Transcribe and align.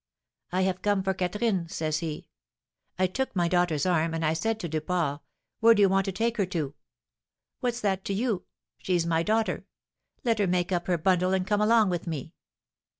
'I 0.51 0.61
have 0.63 0.81
come 0.81 1.03
for 1.03 1.13
Catherine,' 1.13 1.69
says 1.69 1.99
he. 1.99 2.27
I 2.97 3.05
took 3.05 3.35
my 3.35 3.47
daughter's 3.47 3.85
arm, 3.85 4.15
and 4.15 4.25
I 4.25 4.33
said 4.33 4.59
to 4.61 4.67
Duport, 4.67 5.19
'Where 5.59 5.75
do 5.75 5.81
you 5.83 5.89
want 5.89 6.05
to 6.05 6.11
take 6.11 6.37
her 6.37 6.45
to?' 6.47 6.73
'What's 7.59 7.81
that 7.81 8.03
to 8.05 8.13
you? 8.15 8.45
She's 8.79 9.05
my 9.05 9.21
daughter. 9.21 9.67
Let 10.23 10.39
her 10.39 10.47
make 10.47 10.71
up 10.71 10.87
her 10.87 10.97
bundle 10.97 11.33
and 11.35 11.45
come 11.45 11.61
along 11.61 11.91
with 11.91 12.07
me.' 12.07 12.33